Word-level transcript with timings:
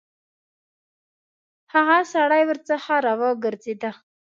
هغه 1.73 1.97
سړی 2.13 2.41
ورڅخه 2.49 2.95
راوګرځېد. 3.05 3.81